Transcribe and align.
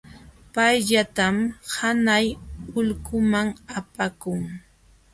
Payllaytam 0.53 1.35
hanay 1.73 2.25
ulquman 2.79 3.47
apakun. 3.79 4.41